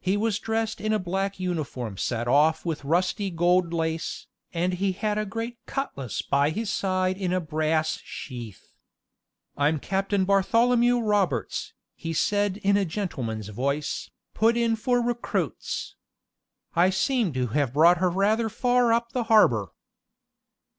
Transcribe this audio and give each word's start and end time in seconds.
He 0.00 0.16
was 0.16 0.38
dressed 0.38 0.80
in 0.80 0.94
a 0.94 0.98
black 0.98 1.38
uniform 1.38 1.98
set 1.98 2.26
off 2.26 2.64
with 2.64 2.82
rusty 2.82 3.28
gold 3.28 3.74
lace, 3.74 4.26
and 4.54 4.72
he 4.72 4.92
had 4.92 5.18
a 5.18 5.26
great 5.26 5.58
cutlass 5.66 6.22
by 6.22 6.48
his 6.48 6.72
side 6.72 7.18
in 7.18 7.30
a 7.30 7.42
brass 7.42 8.00
sheath. 8.02 8.72
"I'm 9.54 9.78
Captain 9.78 10.24
Bartholomew 10.24 11.00
Roberts," 11.00 11.74
he 11.94 12.14
said 12.14 12.56
in 12.64 12.78
a 12.78 12.86
gentleman's 12.86 13.48
voice, 13.50 14.10
"put 14.32 14.56
in 14.56 14.76
for 14.76 15.02
recruits. 15.02 15.94
I 16.74 16.88
seem 16.88 17.34
to 17.34 17.48
have 17.48 17.74
brought 17.74 17.98
her 17.98 18.08
rather 18.08 18.48
far 18.48 18.94
up 18.94 19.12
the 19.12 19.24
harbor." 19.24 19.72